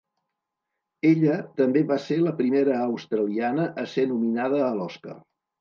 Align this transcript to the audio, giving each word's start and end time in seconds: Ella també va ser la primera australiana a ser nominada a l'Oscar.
Ella 1.09 1.35
també 1.61 1.83
va 1.93 1.99
ser 2.07 2.17
la 2.21 2.33
primera 2.41 2.79
australiana 2.89 3.69
a 3.83 3.87
ser 3.95 4.09
nominada 4.15 4.67
a 4.71 4.73
l'Oscar. 4.81 5.21